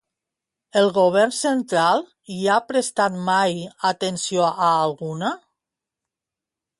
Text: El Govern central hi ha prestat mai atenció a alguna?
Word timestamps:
El 0.79 0.87
Govern 0.93 1.33
central 1.39 2.01
hi 2.35 2.39
ha 2.47 2.55
prestat 2.71 3.19
mai 3.27 3.53
atenció 3.93 4.47
a 4.49 4.71
alguna? 4.71 5.29